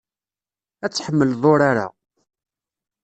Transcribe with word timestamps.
Ad 0.85 0.91
tḥemmleḍ 0.91 1.43
urar-a. 1.51 1.87